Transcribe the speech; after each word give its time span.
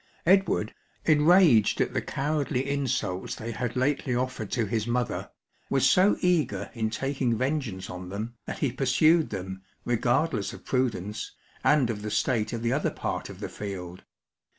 Edward, 0.25 0.73
enraged 1.05 1.79
at 1.79 1.93
the 1.93 2.01
cowardly 2.01 2.67
insults 2.67 3.35
they 3.35 3.51
had 3.51 3.75
lately 3.75 4.15
offered 4.15 4.49
to 4.49 4.65
his 4.65 4.87
mother,* 4.87 5.29
was 5.69 5.87
so 5.87 6.17
eager 6.21 6.71
in 6.73 6.89
taking 6.89 7.37
vengeance 7.37 7.87
on 7.87 8.09
them, 8.09 8.33
that 8.47 8.57
he 8.65 8.71
pursued 8.71 9.29
them, 9.29 9.61
regardless 9.85 10.53
of 10.53 10.65
prudence, 10.65 11.33
and 11.63 11.91
of 11.91 12.01
the 12.01 12.09
state 12.09 12.51
of 12.51 12.63
the 12.63 12.73
other 12.73 12.89
part 12.89 13.29
of 13.29 13.41
the 13.41 13.47
field. 13.47 14.03